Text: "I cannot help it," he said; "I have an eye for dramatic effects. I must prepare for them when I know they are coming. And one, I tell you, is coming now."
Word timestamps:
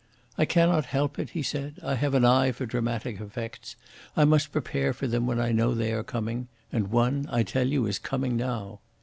"I 0.35 0.45
cannot 0.45 0.85
help 0.85 1.19
it," 1.19 1.29
he 1.37 1.43
said; 1.43 1.75
"I 1.83 1.93
have 1.93 2.15
an 2.15 2.25
eye 2.25 2.51
for 2.53 2.65
dramatic 2.65 3.19
effects. 3.21 3.75
I 4.17 4.25
must 4.25 4.51
prepare 4.51 4.93
for 4.93 5.05
them 5.05 5.27
when 5.27 5.39
I 5.39 5.51
know 5.51 5.75
they 5.75 5.93
are 5.93 6.01
coming. 6.01 6.47
And 6.71 6.87
one, 6.87 7.27
I 7.31 7.43
tell 7.43 7.67
you, 7.67 7.85
is 7.85 7.99
coming 7.99 8.35
now." 8.35 8.79